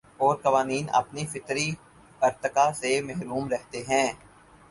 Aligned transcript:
اور 0.17 0.35
قوانین 0.35 0.85
اپنے 0.93 1.25
فطری 1.25 1.69
ارتقا 2.21 2.67
سے 2.73 2.99
محروم 3.01 3.47
رہتے 3.49 3.83
ہیں 3.89 4.07